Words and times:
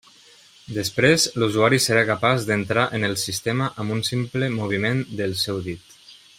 Després, 0.77 1.25
l'usuari 1.43 1.79
serà 1.83 2.01
capaç 2.07 2.47
d'entrar 2.49 2.87
en 2.99 3.07
el 3.11 3.15
sistema 3.27 3.69
amb 3.85 3.97
un 3.97 4.03
simple 4.11 4.51
moviment 4.59 5.05
del 5.21 5.41
seu 5.47 5.65
dit. 5.71 5.99